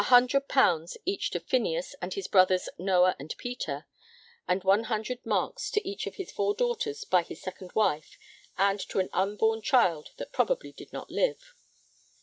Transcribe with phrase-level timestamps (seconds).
[1.05, 3.85] _each to Phineas and his brothers Noah and Peter;
[4.47, 8.17] and 100 marks to each of his four daughters by his second wife
[8.57, 11.53] and to an unborn child that probably did not live.